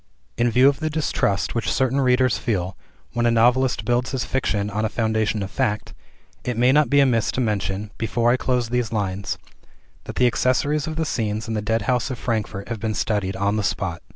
[0.35, 2.75] In view of the distrust which certain readers feel,
[3.13, 5.93] when a novelist builds his fiction on a foundation of fact,
[6.43, 9.37] it may not be amiss to mention (before I close these lines),
[10.05, 13.57] that the accessories of the scenes in the Deadhouse of Frankfort have been studied on
[13.57, 14.01] the spot.